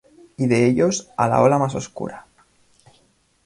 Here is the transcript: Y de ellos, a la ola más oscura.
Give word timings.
Y 0.35 0.47
de 0.47 0.65
ellos, 0.65 1.11
a 1.15 1.27
la 1.27 1.43
ola 1.43 1.59
más 1.59 1.75
oscura. 1.75 2.25